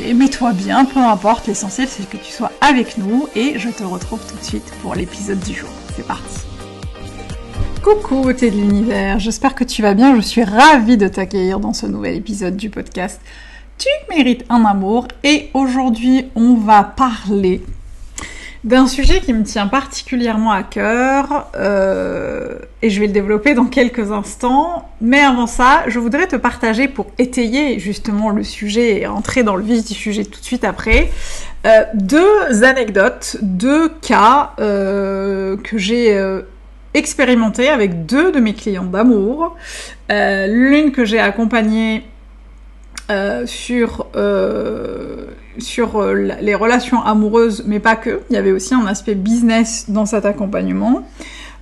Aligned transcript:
mets-toi 0.00 0.52
bien, 0.52 0.84
peu 0.84 1.00
importe, 1.00 1.46
l'essentiel 1.46 1.88
c'est 1.88 2.08
que 2.08 2.16
tu 2.16 2.32
sois 2.32 2.52
avec 2.60 2.98
nous 2.98 3.28
et 3.34 3.58
je 3.58 3.68
te 3.68 3.82
retrouve 3.82 4.20
tout 4.26 4.36
de 4.36 4.44
suite 4.44 4.72
pour 4.82 4.94
l'épisode 4.94 5.40
du 5.40 5.54
jour. 5.54 5.68
C'est 5.94 6.06
parti. 6.06 6.40
Coucou 7.82 8.22
beauté 8.22 8.50
de 8.50 8.56
l'univers, 8.56 9.18
j'espère 9.18 9.54
que 9.54 9.64
tu 9.64 9.82
vas 9.82 9.94
bien, 9.94 10.14
je 10.16 10.20
suis 10.20 10.44
ravie 10.44 10.96
de 10.96 11.08
t'accueillir 11.08 11.60
dans 11.60 11.72
ce 11.72 11.86
nouvel 11.86 12.14
épisode 12.16 12.56
du 12.56 12.70
podcast. 12.70 13.20
Tu 13.78 13.88
mérites 14.08 14.44
un 14.48 14.64
amour 14.64 15.08
et 15.24 15.50
aujourd'hui 15.54 16.26
on 16.36 16.54
va 16.54 16.84
parler 16.84 17.62
d'un 18.64 18.86
sujet 18.86 19.20
qui 19.20 19.32
me 19.32 19.42
tient 19.42 19.66
particulièrement 19.66 20.52
à 20.52 20.62
cœur 20.62 21.48
euh, 21.56 22.54
et 22.80 22.90
je 22.90 23.00
vais 23.00 23.08
le 23.08 23.12
développer 23.12 23.54
dans 23.54 23.64
quelques 23.66 24.12
instants. 24.12 24.88
Mais 25.00 25.20
avant 25.20 25.48
ça, 25.48 25.82
je 25.88 25.98
voudrais 25.98 26.28
te 26.28 26.36
partager 26.36 26.86
pour 26.86 27.06
étayer 27.18 27.80
justement 27.80 28.30
le 28.30 28.44
sujet 28.44 29.00
et 29.00 29.06
entrer 29.08 29.42
dans 29.42 29.56
le 29.56 29.64
vif 29.64 29.84
du 29.84 29.94
sujet 29.94 30.24
tout 30.24 30.38
de 30.38 30.44
suite 30.44 30.62
après, 30.62 31.10
euh, 31.66 31.82
deux 31.94 32.62
anecdotes, 32.62 33.36
deux 33.42 33.88
cas 33.88 34.52
euh, 34.60 35.56
que 35.56 35.76
j'ai 35.76 36.16
expérimenté 36.94 37.68
avec 37.68 38.06
deux 38.06 38.30
de 38.30 38.38
mes 38.38 38.54
clients 38.54 38.84
d'amour. 38.84 39.56
L'une 40.08 40.92
que 40.92 41.04
j'ai 41.04 41.18
accompagnée 41.18 42.04
sur 43.46 44.06
les 45.56 46.54
relations 46.54 47.02
amoureuses, 47.02 47.64
mais 47.66 47.80
pas 47.80 47.96
que. 47.96 48.20
Il 48.30 48.34
y 48.34 48.36
avait 48.36 48.52
aussi 48.52 48.74
un 48.74 48.86
aspect 48.86 49.14
business 49.14 49.86
dans 49.88 50.06
cet 50.06 50.24
accompagnement. 50.24 51.06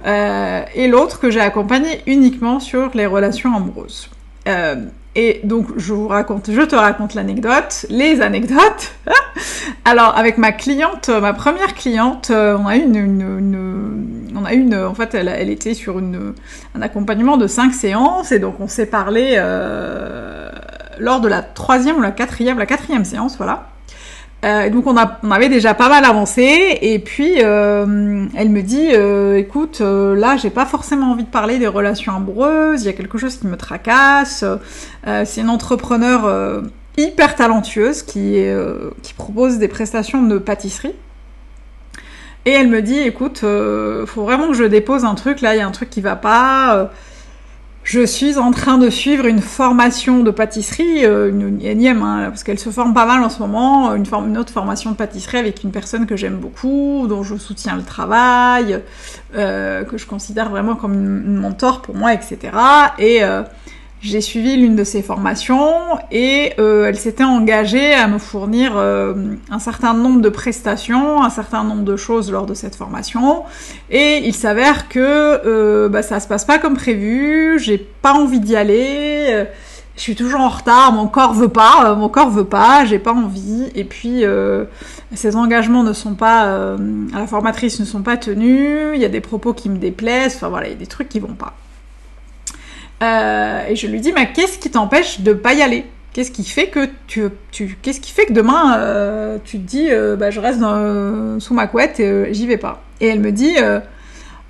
Euh, 0.06 0.62
et 0.74 0.88
l'autre 0.88 1.20
que 1.20 1.30
j'ai 1.30 1.40
accompagné 1.40 2.00
uniquement 2.06 2.60
sur 2.60 2.90
les 2.94 3.06
relations 3.06 3.54
amoureuses. 3.54 4.08
Euh, 4.48 4.76
et 5.14 5.40
donc 5.44 5.66
je 5.76 5.92
vous 5.92 6.08
raconte, 6.08 6.50
je 6.50 6.62
te 6.62 6.76
raconte 6.76 7.14
l'anecdote, 7.14 7.84
les 7.90 8.22
anecdotes. 8.22 8.92
Alors 9.84 10.16
avec 10.16 10.38
ma 10.38 10.52
cliente, 10.52 11.08
ma 11.08 11.32
première 11.34 11.74
cliente, 11.74 12.30
on 12.30 12.66
a 12.66 12.76
eu 12.76 12.82
une, 12.84 14.30
on 14.40 14.44
a 14.44 14.86
en 14.86 14.94
fait, 14.94 15.14
elle, 15.14 15.50
était 15.50 15.74
sur 15.74 15.98
une, 15.98 16.34
un 16.74 16.82
accompagnement 16.82 17.36
de 17.36 17.46
cinq 17.46 17.74
séances 17.74 18.32
et 18.32 18.38
donc 18.38 18.60
on 18.60 18.68
s'est 18.68 18.86
parlé 18.86 19.34
euh, 19.36 20.50
lors 20.98 21.20
de 21.20 21.28
la 21.28 21.42
troisième 21.42 21.96
ou 21.96 22.00
la 22.00 22.12
quatrième, 22.12 22.58
la 22.58 22.66
quatrième 22.66 23.04
séance, 23.04 23.36
voilà. 23.36 23.68
Euh, 24.42 24.70
donc 24.70 24.86
on, 24.86 24.96
a, 24.96 25.18
on 25.22 25.30
avait 25.30 25.48
déjà 25.48 25.74
pas 25.74 25.88
mal 25.88 26.04
avancé. 26.04 26.78
Et 26.80 26.98
puis 26.98 27.34
euh, 27.38 28.26
elle 28.34 28.48
me 28.48 28.62
dit 28.62 28.88
euh, 28.92 29.36
écoute 29.36 29.80
euh, 29.80 30.16
là 30.16 30.36
j'ai 30.36 30.50
pas 30.50 30.66
forcément 30.66 31.12
envie 31.12 31.24
de 31.24 31.28
parler 31.28 31.58
des 31.58 31.66
relations 31.66 32.14
amoureuses. 32.14 32.82
Il 32.82 32.86
y 32.86 32.88
a 32.88 32.92
quelque 32.92 33.18
chose 33.18 33.36
qui 33.36 33.46
me 33.46 33.56
tracasse. 33.56 34.44
Euh, 35.06 35.24
c'est 35.24 35.40
une 35.42 35.50
entrepreneur 35.50 36.62
hyper 36.96 37.34
talentueuse 37.34 38.02
qui, 38.02 38.42
qui 39.02 39.14
propose 39.14 39.58
des 39.58 39.68
prestations 39.68 40.22
de 40.22 40.38
pâtisserie. 40.38 40.94
Et 42.46 42.52
elle 42.52 42.68
me 42.68 42.80
dit 42.80 42.98
écoute 42.98 43.40
faut 43.40 44.24
vraiment 44.24 44.48
que 44.48 44.54
je 44.54 44.64
dépose 44.64 45.04
un 45.04 45.14
truc. 45.14 45.40
Là 45.40 45.54
il 45.54 45.58
y 45.58 45.62
a 45.62 45.66
un 45.66 45.70
truc 45.70 45.90
qui 45.90 46.00
va 46.00 46.16
pas 46.16 46.90
je 47.82 48.04
suis 48.04 48.38
en 48.38 48.50
train 48.50 48.78
de 48.78 48.90
suivre 48.90 49.26
une 49.26 49.40
formation 49.40 50.22
de 50.22 50.30
pâtisserie, 50.30 51.04
euh, 51.04 51.30
une, 51.30 51.60
énième, 51.62 52.02
hein, 52.02 52.26
parce 52.28 52.44
qu'elle 52.44 52.58
se 52.58 52.70
forme 52.70 52.94
pas 52.94 53.06
mal 53.06 53.22
en 53.22 53.30
ce 53.30 53.38
moment, 53.40 53.94
une, 53.94 54.38
autre 54.38 54.52
formation 54.52 54.90
de 54.90 54.96
pâtisserie 54.96 55.38
avec 55.38 55.64
une 55.64 55.70
personne 55.70 56.06
que 56.06 56.16
j'aime 56.16 56.36
beaucoup, 56.36 57.06
dont 57.08 57.22
je 57.22 57.36
soutiens 57.36 57.76
le 57.76 57.82
travail, 57.82 58.80
euh, 59.34 59.84
que 59.84 59.98
je 59.98 60.06
considère 60.06 60.50
vraiment 60.50 60.76
comme 60.76 60.94
une, 60.94 61.36
mentor 61.36 61.82
pour 61.82 61.96
moi, 61.96 62.12
etc. 62.12 62.38
Et 62.98 63.22
j'ai 64.02 64.22
suivi 64.22 64.56
l'une 64.56 64.76
de 64.76 64.84
ses 64.84 65.02
formations 65.02 65.98
et 66.10 66.54
euh, 66.58 66.86
elle 66.86 66.96
s'était 66.96 67.24
engagée 67.24 67.92
à 67.92 68.08
me 68.08 68.18
fournir 68.18 68.72
euh, 68.76 69.34
un 69.50 69.58
certain 69.58 69.92
nombre 69.92 70.22
de 70.22 70.30
prestations, 70.30 71.22
un 71.22 71.28
certain 71.28 71.64
nombre 71.64 71.82
de 71.82 71.96
choses 71.96 72.32
lors 72.32 72.46
de 72.46 72.54
cette 72.54 72.74
formation. 72.74 73.42
Et 73.90 74.22
il 74.24 74.34
s'avère 74.34 74.88
que 74.88 74.98
euh, 74.98 75.90
bah, 75.90 76.02
ça 76.02 76.18
se 76.18 76.28
passe 76.28 76.46
pas 76.46 76.58
comme 76.58 76.74
prévu, 76.74 77.58
j'ai 77.58 77.76
pas 77.76 78.14
envie 78.14 78.40
d'y 78.40 78.56
aller, 78.56 79.46
je 79.96 80.00
suis 80.00 80.14
toujours 80.14 80.40
en 80.40 80.48
retard, 80.48 80.92
mon 80.92 81.06
corps 81.06 81.34
veut 81.34 81.48
pas, 81.48 81.94
mon 81.94 82.08
corps 82.08 82.30
veut 82.30 82.44
pas, 82.44 82.86
j'ai 82.86 82.98
pas 82.98 83.12
envie. 83.12 83.66
Et 83.74 83.84
puis 83.84 84.24
ces 85.14 85.36
engagements 85.36 85.82
ne 85.82 85.92
sont 85.92 86.14
pas, 86.14 86.74
à 86.74 87.18
la 87.18 87.26
formatrice 87.26 87.78
ne 87.80 87.84
sont 87.84 88.02
pas 88.02 88.16
tenus, 88.16 88.92
il 88.94 89.00
y 89.00 89.04
a 89.04 89.10
des 89.10 89.20
propos 89.20 89.52
qui 89.52 89.68
me 89.68 89.76
déplaisent, 89.76 90.36
enfin 90.36 90.48
voilà, 90.48 90.68
il 90.68 90.70
y 90.70 90.76
a 90.76 90.78
des 90.78 90.86
trucs 90.86 91.10
qui 91.10 91.20
vont 91.20 91.34
pas. 91.34 91.54
Euh, 93.02 93.66
et 93.68 93.76
je 93.76 93.86
lui 93.86 94.00
dis, 94.00 94.12
mais 94.12 94.32
qu'est-ce 94.32 94.58
qui 94.58 94.70
t'empêche 94.70 95.20
de 95.20 95.32
pas 95.32 95.54
y 95.54 95.62
aller? 95.62 95.86
Qu'est-ce 96.12 96.32
qui 96.32 96.44
fait 96.44 96.66
que 96.66 96.88
tu, 97.06 97.24
tu 97.52 97.78
qu'est-ce 97.80 98.00
qui 98.00 98.10
fait 98.12 98.26
que 98.26 98.32
demain 98.32 98.76
euh, 98.78 99.38
tu 99.44 99.58
te 99.58 99.66
dis, 99.66 99.86
euh, 99.90 100.16
bah, 100.16 100.30
je 100.30 100.40
reste 100.40 100.60
sous 101.40 101.54
ma 101.54 101.66
couette 101.66 102.00
et 102.00 102.34
j'y 102.34 102.46
vais 102.46 102.56
pas? 102.56 102.82
Et 103.00 103.06
elle 103.08 103.20
me 103.20 103.32
dit, 103.32 103.56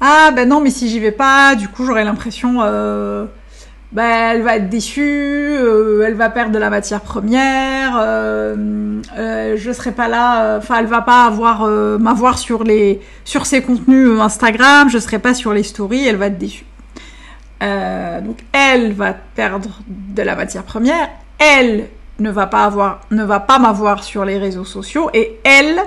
ah 0.00 0.31
ben 0.34 0.49
non, 0.49 0.60
mais 0.60 0.71
si 0.71 0.89
j'y 0.89 0.99
vais 0.99 1.12
pas, 1.12 1.55
du 1.55 1.69
coup 1.69 1.84
j'aurai 1.84 2.03
l'impression, 2.03 2.60
bah, 3.93 4.33
elle 4.33 4.43
va 4.43 4.56
être 4.56 4.71
déçue, 4.71 5.55
elle 6.03 6.15
va 6.15 6.31
perdre 6.31 6.53
de 6.53 6.59
la 6.59 6.71
matière 6.71 7.03
première, 7.03 8.00
je 9.15 9.72
serai 9.72 9.93
pas 9.93 10.09
là, 10.09 10.56
enfin 10.56 10.77
elle 10.78 10.87
va 10.87 11.03
pas 11.03 11.27
avoir 11.27 11.69
m'avoir 11.99 12.39
sur 12.39 12.65
les 12.65 13.03
sur 13.27 13.44
ses 13.44 13.60
contenus 13.60 14.19
Instagram, 14.19 14.89
je 14.89 14.97
serai 14.99 15.19
pas 15.19 15.34
sur 15.34 15.53
les 15.53 15.62
stories, 15.62 16.06
elle 16.06 16.16
va 16.16 16.28
être 16.28 16.39
déçue. 16.39 16.65
Euh, 17.62 18.21
donc 18.21 18.38
elle 18.53 18.93
va 18.93 19.12
perdre 19.12 19.81
de 19.87 20.22
la 20.22 20.34
matière 20.34 20.62
première, 20.62 21.10
elle 21.38 21.88
ne 22.19 22.31
va 22.31 22.47
pas 22.47 22.65
avoir, 22.65 23.00
ne 23.10 23.25
va 23.25 23.41
pas 23.41 23.59
m'avoir 23.59 24.03
sur 24.03 24.25
les 24.25 24.38
réseaux 24.38 24.65
sociaux 24.65 25.10
et 25.12 25.38
elle 25.44 25.81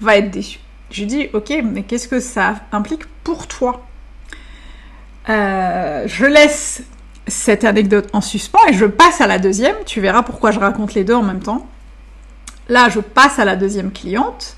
va 0.00 0.16
être 0.16 0.30
déçue. 0.30 0.60
Je 0.90 1.04
dis 1.04 1.28
ok, 1.32 1.52
mais 1.64 1.82
qu'est-ce 1.82 2.06
que 2.08 2.20
ça 2.20 2.54
implique 2.72 3.06
pour 3.24 3.46
toi? 3.48 3.84
Euh, 5.28 6.04
Je 6.06 6.26
laisse 6.26 6.82
cette 7.26 7.64
anecdote 7.64 8.08
en 8.12 8.20
suspens 8.20 8.64
et 8.68 8.72
je 8.72 8.86
passe 8.86 9.20
à 9.20 9.26
la 9.26 9.40
deuxième. 9.40 9.74
Tu 9.84 10.00
verras 10.00 10.22
pourquoi 10.22 10.52
je 10.52 10.60
raconte 10.60 10.94
les 10.94 11.02
deux 11.02 11.14
en 11.14 11.24
même 11.24 11.42
temps. 11.42 11.66
Là, 12.68 12.88
je 12.88 13.00
passe 13.00 13.38
à 13.38 13.44
la 13.44 13.56
deuxième 13.56 13.90
cliente 13.92 14.55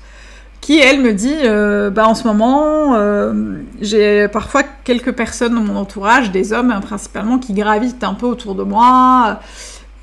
qui 0.61 0.79
elle 0.79 1.01
me 1.01 1.13
dit 1.13 1.35
euh, 1.43 1.89
bah 1.89 2.07
en 2.07 2.15
ce 2.15 2.27
moment 2.27 2.95
euh, 2.95 3.61
j'ai 3.81 4.27
parfois 4.27 4.63
quelques 4.83 5.13
personnes 5.13 5.55
dans 5.55 5.61
mon 5.61 5.77
entourage 5.77 6.31
des 6.31 6.53
hommes 6.53 6.71
hein, 6.71 6.81
principalement 6.81 7.39
qui 7.39 7.53
gravitent 7.53 8.03
un 8.03 8.13
peu 8.13 8.25
autour 8.25 8.55
de 8.55 8.63
moi 8.63 9.39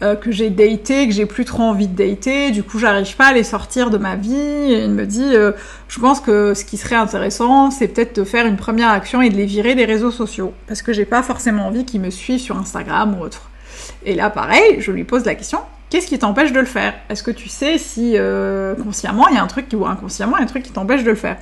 euh, 0.03 0.15
que 0.15 0.31
j'ai 0.31 0.51
daté 0.51 1.07
que 1.09 1.15
j'ai 1.15 1.27
plus 1.27 1.45
trop 1.45 1.63
envie 1.63 1.89
de 1.89 1.97
dater. 1.97 2.51
Du 2.51 2.63
coup 2.63 2.79
j'arrive 2.79 3.17
pas 3.17 3.27
à 3.27 3.33
les 3.33 3.45
sortir 3.45 3.91
de 3.91 3.99
ma 3.99 4.17
vie. 4.17 4.35
Et 4.35 4.85
il 4.85 4.91
me 4.91 5.07
dit 5.07 5.33
je 5.89 6.01
pense 6.01 6.21
que 6.21 6.55
ce 6.55 6.65
qui 6.65 6.77
serait 6.77 6.97
intéressant 6.97 7.71
c'est 7.71 7.89
peut-être 7.89 8.17
de 8.17 8.25
faire 8.25 8.47
une 8.47 8.57
première 8.57 8.91
action 8.91 9.23
et 9.23 9.31
de 9.31 9.37
les 9.37 9.47
virer 9.47 9.75
des 9.75 9.85
réseaux 9.85 10.11
sociaux. 10.11 10.53
Parce 10.67 10.83
que 10.83 10.93
j'ai 10.93 11.05
pas 11.05 11.23
forcément 11.23 11.67
envie 11.67 11.85
qu'ils 11.85 12.01
me 12.01 12.11
suivent 12.11 12.41
sur 12.41 12.57
Instagram 12.59 13.17
ou 13.19 13.25
autre. 13.25 13.51
Et 14.05 14.15
là 14.15 14.31
pareil 14.31 14.81
je 14.81 14.91
lui 14.91 15.05
pose 15.05 15.25
la 15.25 15.35
question 15.35 15.61
qu'est-ce 15.91 16.07
qui 16.07 16.19
t'empêche 16.19 16.53
de 16.53 16.61
le 16.61 16.67
faire? 16.67 16.95
Est-ce 17.09 17.23
que 17.23 17.31
tu 17.31 17.49
sais 17.49 17.79
si 17.79 18.15
euh, 18.17 18.75
consciemment 18.75 19.29
il 19.29 19.37
y 19.37 19.39
a 19.39 19.43
un 19.43 19.47
truc 19.47 19.67
ou 19.75 19.87
inconsciemment 19.87 20.37
il 20.37 20.41
y 20.41 20.43
a 20.43 20.45
un 20.45 20.49
truc 20.49 20.63
qui 20.63 20.73
t'empêche 20.73 21.05
de 21.05 21.11
le 21.11 21.17
faire? 21.17 21.39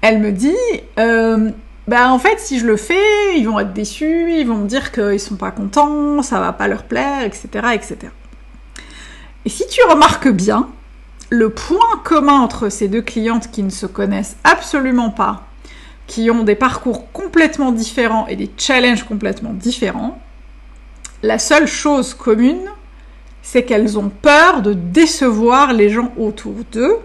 Elle 0.00 0.20
me 0.20 0.32
dit, 0.32 0.56
euh, 0.98 1.50
bah 1.86 2.12
en 2.12 2.18
fait 2.18 2.38
si 2.38 2.58
je 2.58 2.66
le 2.66 2.76
fais, 2.76 3.36
ils 3.36 3.44
vont 3.44 3.58
être 3.58 3.72
déçus, 3.72 4.32
ils 4.38 4.46
vont 4.46 4.56
me 4.56 4.68
dire 4.68 4.92
qu'ils 4.92 5.20
sont 5.20 5.36
pas 5.36 5.50
contents, 5.50 6.22
ça 6.22 6.40
va 6.40 6.52
pas 6.52 6.68
leur 6.68 6.84
plaire, 6.84 7.24
etc., 7.24 7.48
etc. 7.74 7.96
Et 9.44 9.48
si 9.48 9.66
tu 9.68 9.80
remarques 9.88 10.28
bien, 10.28 10.68
le 11.30 11.50
point 11.50 12.00
commun 12.04 12.40
entre 12.40 12.68
ces 12.68 12.88
deux 12.88 13.02
clientes 13.02 13.50
qui 13.50 13.62
ne 13.62 13.70
se 13.70 13.86
connaissent 13.86 14.36
absolument 14.44 15.10
pas, 15.10 15.46
qui 16.06 16.30
ont 16.30 16.42
des 16.42 16.54
parcours 16.54 17.12
complètement 17.12 17.72
différents 17.72 18.26
et 18.26 18.36
des 18.36 18.50
challenges 18.56 19.04
complètement 19.04 19.52
différents, 19.52 20.20
la 21.22 21.38
seule 21.38 21.66
chose 21.66 22.14
commune, 22.14 22.68
c'est 23.50 23.62
qu'elles 23.62 23.98
ont 23.98 24.10
peur 24.10 24.60
de 24.60 24.74
décevoir 24.74 25.72
les 25.72 25.88
gens 25.88 26.12
autour 26.18 26.52
d'eux 26.70 26.98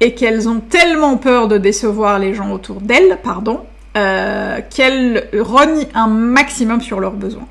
et 0.00 0.12
qu'elles 0.12 0.48
ont 0.48 0.58
tellement 0.58 1.18
peur 1.18 1.46
de 1.46 1.56
décevoir 1.56 2.18
les 2.18 2.34
gens 2.34 2.50
autour 2.50 2.80
d'elles, 2.80 3.20
pardon, 3.22 3.60
euh, 3.96 4.58
qu'elles 4.74 5.28
rognent 5.38 5.86
un 5.94 6.08
maximum 6.08 6.80
sur 6.80 6.98
leurs 6.98 7.12
besoins. 7.12 7.46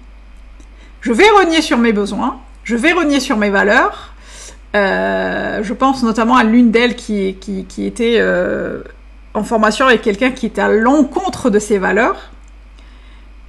Je 1.00 1.14
vais 1.14 1.30
rogner 1.30 1.62
sur 1.62 1.78
mes 1.78 1.94
besoins, 1.94 2.38
je 2.66 2.76
vais 2.76 2.92
rogner 2.92 3.22
sur 3.22 3.38
mes 3.38 3.50
valeurs. 3.50 4.14
Euh, 4.76 5.64
je 5.64 5.74
pense 5.74 6.04
notamment 6.04 6.36
à 6.36 6.44
l'une 6.44 6.72
d'elles 6.72 6.98
qui, 6.98 7.30
était 7.78 8.18
euh, 8.20 8.82
en 9.34 9.46
formation 9.46 9.86
avec 9.86 10.02
quelqu'un 10.02 10.32
qui 10.32 10.48
était 10.48 10.60
à 10.60 10.68
l'encontre 10.68 11.50
de 11.50 11.60
ses 11.60 11.78
valeurs. 11.78 12.30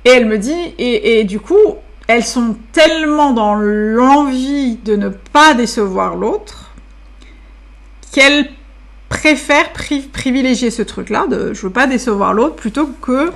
Et 0.04 0.10
elle 0.10 0.26
me 0.26 0.38
dit, 0.38 0.72
et 0.78 1.24
du 1.24 1.40
coup, 1.40 1.78
elles 2.06 2.24
sont 2.24 2.56
tellement 2.72 3.32
dans 3.32 3.54
l'envie 3.54 4.76
de 4.76 4.96
ne 4.96 5.08
pas 5.08 5.54
décevoir 5.54 6.16
l'autre 6.16 6.72
qu'elles 8.12 8.48
préfèrent 9.08 9.72
privilégier 10.12 10.70
ce 10.70 10.82
truc-là, 10.82 11.26
de 11.28 11.52
je 11.52 11.62
veux 11.62 11.72
pas 11.72 11.86
décevoir 11.86 12.32
l'autre, 12.32 12.56
plutôt 12.56 12.86
que 12.86 13.30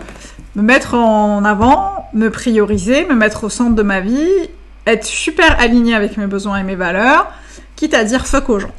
me 0.57 0.63
mettre 0.63 0.95
en 0.95 1.45
avant, 1.45 2.09
me 2.13 2.31
prioriser, 2.31 3.07
me 3.07 3.15
mettre 3.15 3.45
au 3.45 3.49
centre 3.49 3.75
de 3.75 3.83
ma 3.83 4.01
vie, 4.01 4.49
être 4.87 5.05
super 5.05 5.61
aligné 5.61 5.95
avec 5.95 6.17
mes 6.17 6.27
besoins 6.27 6.59
et 6.59 6.63
mes 6.63 6.75
valeurs, 6.75 7.31
quitte 7.77 7.95
à 7.95 8.05
dire 8.05 8.27
fuck 8.27 8.49
aux 8.49 8.59
gens. 8.59 8.75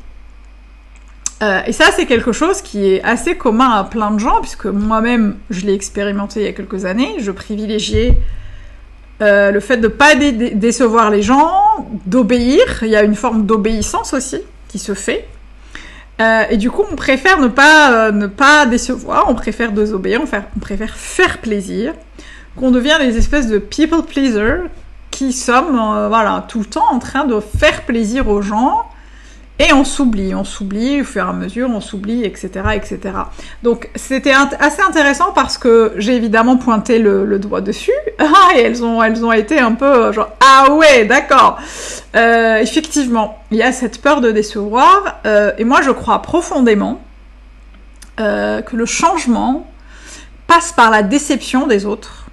Euh, 1.42 1.62
et 1.66 1.72
ça, 1.72 1.86
c'est 1.96 2.06
quelque 2.06 2.34
chose 2.34 2.62
qui 2.62 2.86
est 2.88 3.04
assez 3.04 3.36
commun 3.36 3.72
à 3.72 3.84
plein 3.84 4.12
de 4.12 4.20
gens, 4.20 4.42
puisque 4.42 4.66
moi-même, 4.66 5.38
je 5.50 5.66
l'ai 5.66 5.74
expérimenté 5.74 6.42
il 6.42 6.46
y 6.46 6.50
a 6.50 6.54
quelques 6.54 6.86
années. 6.86 7.16
Je 7.18 7.32
privilégiais 7.32 8.18
euh, 9.22 9.52
le 9.52 9.60
fait 9.60 9.78
de 9.78 9.88
pas 9.88 10.16
décevoir 10.16 11.12
les 11.12 11.22
gens, 11.22 11.52
d'obéir. 12.06 12.64
Il 12.82 12.90
y 12.90 12.96
a 12.96 13.04
une 13.04 13.16
forme 13.16 13.46
d'obéissance 13.46 14.14
aussi 14.14 14.42
qui 14.68 14.80
se 14.80 14.94
fait. 14.94 15.28
Euh, 16.20 16.44
et 16.50 16.58
du 16.58 16.72
coup, 16.72 16.84
on 16.92 16.96
préfère 16.96 17.40
ne 17.40 17.48
pas, 17.48 18.08
euh, 18.08 18.12
ne 18.12 18.28
pas 18.28 18.66
décevoir, 18.66 19.26
on 19.28 19.36
préfère 19.36 19.72
désobéir, 19.72 20.22
on, 20.22 20.38
on 20.56 20.60
préfère 20.60 20.96
faire 20.96 21.40
plaisir, 21.40 21.94
qu'on 22.56 22.72
devient 22.72 22.98
des 23.00 23.18
espèces 23.18 23.48
de 23.48 23.58
people 23.60 24.04
pleasers 24.04 24.64
qui 25.10 25.34
sommes 25.34 25.76
voilà, 26.08 26.46
tout 26.48 26.60
le 26.60 26.66
temps 26.66 26.90
en 26.92 27.00
train 27.00 27.26
de 27.26 27.40
faire 27.40 27.84
plaisir 27.84 28.28
aux 28.28 28.42
gens 28.42 28.86
et 29.62 29.74
on 29.74 29.84
s'oublie, 29.84 30.34
on 30.34 30.44
s'oublie 30.44 31.02
au 31.02 31.04
fur 31.04 31.26
et 31.26 31.30
à 31.30 31.34
mesure, 31.34 31.70
on 31.70 31.82
s'oublie, 31.82 32.24
etc., 32.24 32.50
etc. 32.74 33.00
Donc 33.62 33.90
c'était 33.96 34.34
assez 34.60 34.82
intéressant 34.82 35.34
parce 35.34 35.58
que 35.58 35.94
j'ai 35.98 36.16
évidemment 36.16 36.58
pointé 36.58 36.98
le, 36.98 37.38
doigt 37.38 37.62
dessus 37.62 37.92
ah, 38.20 38.56
et 38.56 38.62
elles 38.62 38.84
ont, 38.84 39.04
elles 39.04 39.24
ont 39.24 39.32
été 39.32 39.60
un 39.60 39.74
peu 39.74 40.12
genre 40.14 40.30
ah 40.40 40.72
ouais, 40.72 41.06
d'accord. 41.06 41.60
Euh, 42.16 42.58
effectivement, 42.58 43.40
il 43.52 43.58
y 43.58 43.64
a 43.64 43.72
cette 43.72 44.02
peur 44.02 44.22
de 44.22 44.32
décevoir 44.32 45.20
euh, 45.26 45.52
et 45.58 45.64
moi 45.64 45.82
je 45.84 45.92
crois 45.92 46.22
profondément 46.22 47.02
euh, 48.20 48.62
que 48.62 48.76
le 48.76 48.86
changement 48.86 49.68
passe 50.48 50.72
par 50.72 50.90
la 50.90 51.04
déception 51.04 51.68
des 51.68 51.86
autres 51.86 52.26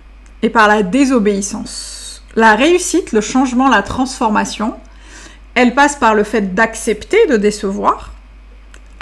et 0.42 0.50
par 0.50 0.66
la 0.66 0.82
désobéissance. 0.82 2.22
La 2.36 2.54
réussite, 2.54 3.12
le 3.12 3.20
changement, 3.20 3.68
la 3.68 3.82
transformation, 3.82 4.74
elle 5.58 5.74
passe 5.74 5.96
par 5.96 6.14
le 6.14 6.22
fait 6.22 6.54
d'accepter 6.54 7.26
de 7.26 7.36
décevoir, 7.36 8.12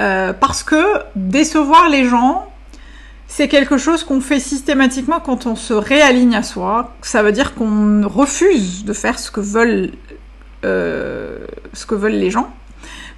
euh, 0.00 0.32
parce 0.32 0.62
que 0.62 0.82
décevoir 1.14 1.90
les 1.90 2.06
gens, 2.06 2.50
c'est 3.28 3.46
quelque 3.46 3.76
chose 3.76 4.04
qu'on 4.04 4.22
fait 4.22 4.40
systématiquement 4.40 5.20
quand 5.20 5.44
on 5.44 5.54
se 5.54 5.74
réaligne 5.74 6.34
à 6.34 6.42
soi. 6.42 6.94
Ça 7.02 7.22
veut 7.22 7.32
dire 7.32 7.54
qu'on 7.54 8.08
refuse 8.08 8.86
de 8.86 8.94
faire 8.94 9.18
ce 9.18 9.30
que 9.30 9.40
veulent, 9.40 9.90
euh, 10.64 11.40
ce 11.74 11.84
que 11.84 11.94
veulent 11.94 12.12
les 12.12 12.30
gens, 12.30 12.50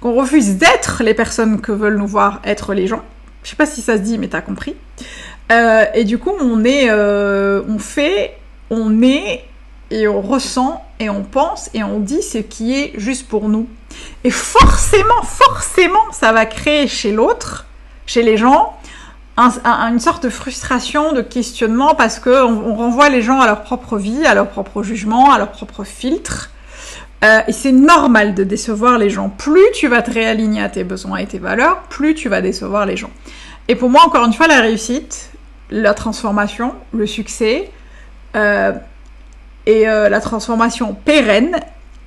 qu'on 0.01 0.15
refuse 0.15 0.57
d'être 0.57 1.01
les 1.01 1.13
personnes 1.13 1.61
que 1.61 1.71
veulent 1.71 1.97
nous 1.97 2.07
voir 2.07 2.41
être 2.43 2.73
les 2.73 2.87
gens. 2.87 3.03
Je 3.43 3.51
sais 3.51 3.55
pas 3.55 3.65
si 3.65 3.81
ça 3.81 3.95
se 3.95 4.01
dit, 4.01 4.17
mais 4.17 4.27
t'as 4.27 4.41
compris. 4.41 4.75
Euh, 5.49 5.85
et 5.93 6.03
du 6.03 6.17
coup, 6.17 6.33
on 6.41 6.65
est, 6.65 6.91
on 6.91 7.79
fait, 7.79 8.35
on 8.69 9.01
est 9.01 9.45
et 9.91 10.07
on 10.07 10.21
ressent 10.21 10.83
et 10.99 11.09
on 11.09 11.23
pense 11.23 11.69
et 11.73 11.83
on 11.83 11.99
dit 11.99 12.21
ce 12.21 12.37
qui 12.37 12.79
est 12.79 12.93
juste 12.97 13.27
pour 13.27 13.49
nous. 13.49 13.67
Et 14.23 14.29
forcément, 14.29 15.21
forcément, 15.23 16.11
ça 16.11 16.31
va 16.31 16.45
créer 16.45 16.87
chez 16.87 17.11
l'autre, 17.11 17.65
chez 18.05 18.21
les 18.21 18.37
gens, 18.37 18.75
une 19.37 19.99
sorte 19.99 20.23
de 20.23 20.29
frustration, 20.29 21.13
de 21.13 21.21
questionnement, 21.21 21.95
parce 21.95 22.19
que 22.19 22.43
on, 22.43 22.75
renvoie 22.75 23.09
les 23.09 23.21
gens 23.21 23.39
à 23.39 23.47
leur 23.47 23.63
propre 23.63 23.97
vie, 23.97 24.25
à 24.25 24.33
leur 24.33 24.47
propre 24.47 24.83
jugement, 24.83 25.31
à 25.31 25.37
leur 25.37 25.51
propre 25.51 25.83
filtre. 25.83 26.51
Euh, 27.23 27.41
et 27.47 27.51
c'est 27.51 27.71
normal 27.71 28.33
de 28.33 28.43
décevoir 28.43 28.97
les 28.97 29.09
gens. 29.09 29.29
Plus 29.29 29.65
tu 29.73 29.87
vas 29.87 30.01
te 30.01 30.11
réaligner 30.11 30.61
à 30.61 30.69
tes 30.69 30.83
besoins 30.83 31.17
et 31.17 31.25
tes 31.25 31.39
valeurs, 31.39 31.81
plus 31.89 32.15
tu 32.15 32.29
vas 32.29 32.41
décevoir 32.41 32.85
les 32.85 32.97
gens. 32.97 33.11
Et 33.67 33.75
pour 33.75 33.89
moi, 33.89 34.01
encore 34.05 34.25
une 34.25 34.33
fois, 34.33 34.47
la 34.47 34.61
réussite, 34.61 35.31
la 35.69 35.93
transformation, 35.93 36.73
le 36.93 37.05
succès, 37.05 37.71
euh, 38.35 38.71
et 39.69 39.87
euh, 39.87 40.09
la 40.09 40.19
transformation 40.19 40.95
pérenne, 40.95 41.59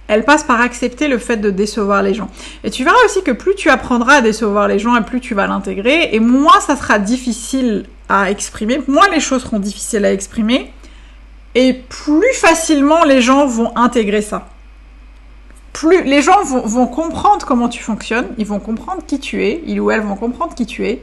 elle 0.09 0.25
passe 0.25 0.43
par 0.43 0.61
accepter 0.61 1.06
le 1.06 1.19
fait 1.19 1.37
de 1.37 1.49
décevoir 1.49 2.03
les 2.03 2.12
gens. 2.12 2.29
Et 2.64 2.70
tu 2.70 2.82
verras 2.82 2.97
aussi 3.05 3.23
que 3.23 3.31
plus 3.31 3.55
tu 3.55 3.70
apprendras 3.70 4.17
à 4.17 4.20
décevoir 4.20 4.67
les 4.67 4.81
gens 4.81 4.97
et 4.97 5.03
plus 5.03 5.20
tu 5.20 5.35
vas 5.35 5.47
l'intégrer, 5.47 6.11
et 6.12 6.19
moins 6.19 6.59
ça 6.59 6.75
sera 6.75 6.99
difficile 6.99 7.85
à 8.09 8.32
exprimer, 8.32 8.82
moins 8.88 9.09
les 9.12 9.20
choses 9.20 9.44
seront 9.44 9.61
difficiles 9.61 10.05
à 10.05 10.12
exprimer, 10.12 10.73
et 11.55 11.73
plus 11.73 12.35
facilement 12.35 13.05
les 13.05 13.23
gens 13.23 13.47
vont 13.47 13.70
intégrer 13.76 14.23
ça. 14.23 14.49
Plus 15.73 16.03
les 16.03 16.20
gens 16.20 16.43
vont, 16.43 16.67
vont 16.67 16.88
comprendre 16.88 17.47
comment 17.47 17.69
tu 17.69 17.81
fonctionnes, 17.81 18.26
ils 18.38 18.47
vont 18.47 18.59
comprendre 18.59 19.03
qui 19.06 19.20
tu 19.20 19.44
es, 19.44 19.62
ils 19.69 19.81
ou 19.81 19.93
elles 19.93 20.03
vont 20.03 20.17
comprendre 20.17 20.56
qui 20.56 20.67
tu 20.67 20.85
es, 20.85 21.00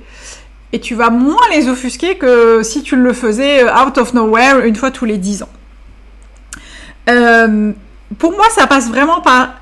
et 0.74 0.82
tu 0.82 0.94
vas 0.94 1.10
moins 1.10 1.48
les 1.52 1.70
offusquer 1.70 2.18
que 2.18 2.64
si 2.64 2.84
tu 2.84 2.98
le 2.98 3.14
faisais 3.14 3.64
out 3.64 3.98
of 3.98 4.14
nowhere 4.14 4.68
une 4.68 4.76
fois 4.76 4.92
tous 4.92 5.06
les 5.06 5.18
dix 5.18 5.42
ans. 5.42 5.50
Euh, 7.10 7.72
pour 8.18 8.32
moi, 8.32 8.46
ça 8.52 8.68
passe 8.68 8.90
vraiment 8.90 9.22
par 9.22 9.56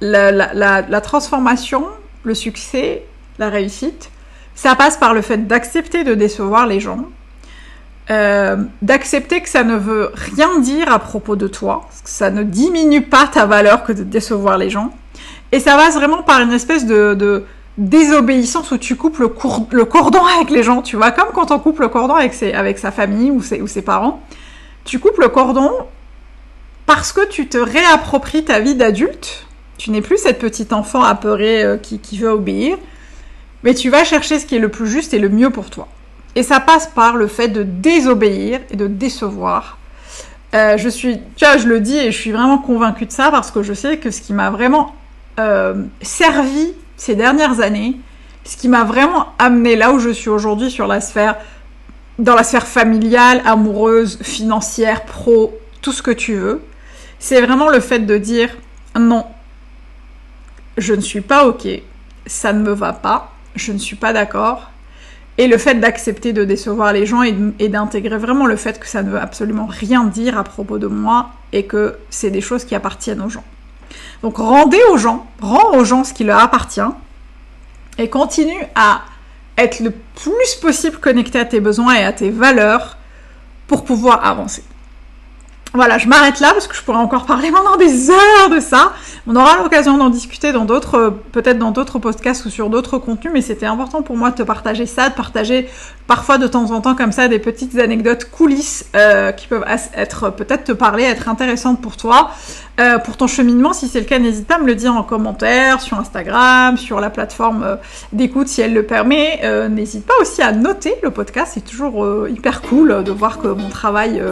la, 0.00 1.00
transformation, 1.00 1.86
le 2.24 2.34
succès, 2.34 3.04
la 3.38 3.48
réussite. 3.48 4.10
Ça 4.54 4.74
passe 4.74 4.96
par 4.96 5.14
le 5.14 5.22
fait 5.22 5.46
d'accepter 5.46 6.04
de 6.04 6.14
décevoir 6.14 6.66
les 6.66 6.80
gens, 6.80 7.04
euh, 8.10 8.56
d'accepter 8.82 9.40
que 9.40 9.48
ça 9.48 9.62
ne 9.62 9.76
veut 9.76 10.10
rien 10.14 10.58
dire 10.58 10.92
à 10.92 10.98
propos 10.98 11.36
de 11.36 11.46
toi, 11.46 11.88
que 12.02 12.10
ça 12.10 12.30
ne 12.30 12.42
diminue 12.42 13.02
pas 13.02 13.28
ta 13.28 13.46
valeur 13.46 13.84
que 13.84 13.92
de 13.92 14.02
décevoir 14.02 14.58
les 14.58 14.70
gens. 14.70 14.92
Et 15.52 15.60
ça 15.60 15.76
passe 15.76 15.94
vraiment 15.94 16.22
par 16.22 16.40
une 16.40 16.52
espèce 16.52 16.86
de, 16.86 17.44
désobéissance 17.76 18.72
où 18.72 18.78
tu 18.78 18.96
coupes 18.96 19.18
le, 19.18 19.28
cordon 19.28 20.24
avec 20.36 20.50
les 20.50 20.64
gens, 20.64 20.82
tu 20.82 20.96
vois, 20.96 21.12
comme 21.12 21.28
quand 21.32 21.52
on 21.52 21.60
coupe 21.60 21.78
le 21.78 21.86
cordon 21.86 22.14
avec, 22.14 22.34
sa 22.78 22.90
famille 22.90 23.30
ou 23.30 23.40
ses 23.40 23.82
parents. 23.82 24.20
Tu 24.84 24.98
coupes 24.98 25.18
le 25.18 25.28
cordon 25.28 25.70
parce 26.88 27.12
que 27.12 27.28
tu 27.28 27.48
te 27.48 27.58
réappropries 27.58 28.46
ta 28.46 28.60
vie 28.60 28.74
d'adulte. 28.74 29.46
Tu 29.76 29.90
n'es 29.90 30.00
plus 30.00 30.16
cette 30.16 30.38
petite 30.38 30.72
enfant 30.72 31.02
apeurée 31.02 31.62
euh, 31.62 31.76
qui, 31.76 32.16
veut 32.16 32.30
obéir, 32.30 32.78
mais 33.62 33.74
tu 33.74 33.90
vas 33.90 34.04
chercher 34.04 34.38
ce 34.38 34.46
qui 34.46 34.56
est 34.56 34.58
le 34.58 34.70
plus 34.70 34.88
juste 34.88 35.12
et 35.12 35.18
le 35.18 35.28
mieux 35.28 35.50
pour 35.50 35.68
toi. 35.68 35.86
Et 36.34 36.42
ça 36.42 36.60
passe 36.60 36.86
par 36.86 37.16
le 37.16 37.26
fait 37.26 37.48
de 37.48 37.62
désobéir 37.62 38.60
et 38.70 38.76
de 38.76 38.86
décevoir. 38.86 39.76
Euh, 40.54 40.78
je 40.78 40.88
suis, 40.88 41.18
tu 41.36 41.44
je 41.58 41.68
le 41.68 41.78
dis 41.80 41.98
et 41.98 42.10
je 42.10 42.18
suis 42.18 42.32
vraiment 42.32 42.56
convaincue 42.56 43.04
de 43.04 43.12
ça 43.12 43.30
parce 43.30 43.50
que 43.50 43.62
je 43.62 43.74
sais 43.74 43.98
que 43.98 44.10
ce 44.10 44.22
qui 44.22 44.32
m'a 44.32 44.48
vraiment 44.48 44.96
euh, 45.38 45.84
servi 46.00 46.72
ces 46.96 47.14
dernières 47.14 47.60
années, 47.60 47.96
ce 48.44 48.56
qui 48.56 48.68
m'a 48.68 48.84
vraiment 48.84 49.26
amené 49.38 49.76
là 49.76 49.92
où 49.92 49.98
je 49.98 50.08
suis 50.08 50.30
aujourd'hui 50.30 50.70
sur 50.70 50.86
la 50.86 51.02
sphère, 51.02 51.36
dans 52.18 52.34
la 52.34 52.44
sphère 52.44 52.66
familiale, 52.66 53.42
amoureuse, 53.44 54.18
financière, 54.22 55.04
pro, 55.04 55.54
tout 55.82 55.92
ce 55.92 56.00
que 56.02 56.10
tu 56.10 56.34
veux, 56.34 56.62
c'est 57.18 57.40
vraiment 57.40 57.68
le 57.68 57.80
fait 57.80 58.00
de 58.00 58.16
dire 58.18 58.50
non, 58.98 59.26
je 60.76 60.94
ne 60.94 61.00
suis 61.00 61.20
pas 61.20 61.46
ok, 61.46 61.66
ça 62.26 62.52
ne 62.52 62.62
me 62.62 62.72
va 62.72 62.92
pas, 62.92 63.32
je 63.54 63.72
ne 63.72 63.78
suis 63.78 63.96
pas 63.96 64.12
d'accord. 64.12 64.70
Et 65.36 65.46
le 65.46 65.56
fait 65.56 65.76
d'accepter 65.76 66.32
de 66.32 66.44
décevoir 66.44 66.92
les 66.92 67.06
gens 67.06 67.22
et 67.22 67.68
d'intégrer 67.68 68.18
vraiment 68.18 68.46
le 68.46 68.56
fait 68.56 68.80
que 68.80 68.88
ça 68.88 69.04
ne 69.04 69.10
veut 69.10 69.20
absolument 69.20 69.66
rien 69.66 70.02
dire 70.04 70.36
à 70.36 70.42
propos 70.42 70.78
de 70.78 70.88
moi 70.88 71.30
et 71.52 71.64
que 71.64 71.96
c'est 72.10 72.30
des 72.30 72.40
choses 72.40 72.64
qui 72.64 72.74
appartiennent 72.74 73.22
aux 73.22 73.28
gens. 73.28 73.44
Donc 74.22 74.38
rendez 74.38 74.80
aux 74.90 74.96
gens, 74.96 75.26
rends 75.40 75.76
aux 75.76 75.84
gens 75.84 76.02
ce 76.02 76.12
qui 76.12 76.24
leur 76.24 76.40
appartient 76.40 76.80
et 77.98 78.10
continue 78.10 78.64
à 78.74 79.02
être 79.56 79.80
le 79.80 79.90
plus 79.90 80.54
possible 80.60 80.98
connecté 80.98 81.38
à 81.38 81.44
tes 81.44 81.60
besoins 81.60 81.94
et 81.94 82.04
à 82.04 82.12
tes 82.12 82.30
valeurs 82.30 82.96
pour 83.68 83.84
pouvoir 83.84 84.24
avancer. 84.26 84.64
Voilà, 85.78 85.96
je 85.96 86.08
m'arrête 86.08 86.40
là 86.40 86.50
parce 86.54 86.66
que 86.66 86.74
je 86.74 86.82
pourrais 86.82 86.98
encore 86.98 87.24
parler 87.24 87.52
pendant 87.52 87.76
des 87.76 88.10
heures 88.10 88.50
de 88.50 88.58
ça. 88.58 88.94
On 89.28 89.36
aura 89.36 89.58
l'occasion 89.62 89.96
d'en 89.96 90.10
discuter 90.10 90.50
dans 90.50 90.64
d'autres, 90.64 91.20
peut-être 91.30 91.56
dans 91.56 91.70
d'autres 91.70 92.00
podcasts 92.00 92.44
ou 92.46 92.50
sur 92.50 92.68
d'autres 92.68 92.98
contenus, 92.98 93.32
mais 93.32 93.42
c'était 93.42 93.66
important 93.66 94.02
pour 94.02 94.16
moi 94.16 94.32
de 94.32 94.34
te 94.34 94.42
partager 94.42 94.86
ça, 94.86 95.08
de 95.08 95.14
partager 95.14 95.68
parfois 96.08 96.36
de 96.36 96.48
temps 96.48 96.72
en 96.72 96.80
temps 96.80 96.96
comme 96.96 97.12
ça 97.12 97.28
des 97.28 97.38
petites 97.38 97.78
anecdotes 97.78 98.24
coulisses 98.24 98.86
euh, 98.96 99.30
qui 99.30 99.46
peuvent 99.46 99.64
être 99.94 100.30
peut-être 100.30 100.64
te 100.64 100.72
parler, 100.72 101.04
être 101.04 101.28
intéressantes 101.28 101.80
pour 101.80 101.96
toi, 101.96 102.32
euh, 102.78 102.98
pour 102.98 103.16
ton 103.16 103.26
cheminement. 103.26 103.72
Si 103.72 103.88
c'est 103.88 104.00
le 104.00 104.06
cas, 104.06 104.18
n'hésite 104.18 104.46
pas 104.46 104.56
à 104.56 104.58
me 104.58 104.66
le 104.66 104.74
dire 104.74 104.94
en 104.94 105.02
commentaire, 105.02 105.80
sur 105.80 105.98
Instagram, 105.98 106.76
sur 106.76 107.00
la 107.00 107.10
plateforme 107.10 107.62
euh, 107.62 107.76
d'écoute 108.12 108.48
si 108.48 108.60
elle 108.60 108.74
le 108.74 108.84
permet. 108.84 109.40
n'hésite 109.68 110.06
pas 110.06 110.14
aussi 110.20 110.42
à 110.42 110.52
noter 110.52 110.94
le 111.02 111.10
podcast, 111.10 111.52
c'est 111.54 111.64
toujours 111.64 112.28
hyper 112.28 112.62
cool 112.62 113.02
de 113.04 113.12
voir 113.12 113.38
que 113.38 113.48
mon 113.48 113.68
travail 113.68 114.22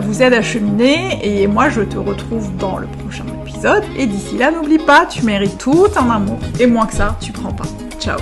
vous 0.00 0.22
aide 0.22 0.34
à 0.34 0.42
cheminer. 0.42 1.18
Et 1.22 1.46
moi, 1.46 1.68
je 1.68 1.82
te 1.82 1.98
retrouve 1.98 2.54
dans 2.56 2.78
le 2.78 2.86
prochain 2.86 3.24
épisode. 3.42 3.84
Et 3.96 4.06
d'ici 4.06 4.38
là, 4.38 4.50
n'oublie 4.50 4.78
pas, 4.78 5.06
tu 5.06 5.24
mérites 5.24 5.58
tout 5.58 5.86
un 5.96 6.10
amour. 6.10 6.38
Et 6.60 6.66
moins 6.66 6.86
que 6.86 6.94
ça, 6.94 7.16
tu 7.20 7.32
prends 7.32 7.52
pas. 7.52 7.66
Ciao 7.98 8.18